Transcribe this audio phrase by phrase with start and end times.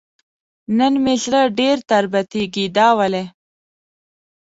[0.77, 3.23] نن مې زړه ډېر تربتېږي دا ولې؟